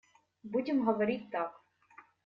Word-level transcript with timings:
Будем 0.41 0.81
говорить 0.83 1.29
так. 1.29 1.61